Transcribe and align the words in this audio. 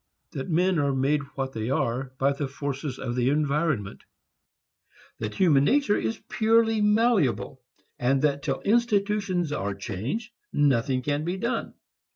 It 0.01 0.33
says 0.33 0.39
that 0.47 0.51
men 0.53 0.79
are 0.79 0.95
made 0.95 1.21
what 1.35 1.53
they 1.53 1.69
are 1.69 2.11
by 2.17 2.33
the 2.33 2.47
forces 2.47 2.97
of 2.97 3.15
the 3.15 3.29
environment, 3.29 4.03
that 5.19 5.35
human 5.35 5.63
nature 5.63 5.95
is 5.95 6.23
purely 6.27 6.81
malleable, 6.81 7.61
and 7.99 8.23
that 8.23 8.41
till 8.41 8.61
institutions 8.61 9.51
are 9.51 9.75
changed, 9.75 10.31
nothing 10.51 11.03
can 11.03 11.23
be 11.23 11.37
done. 11.37 11.75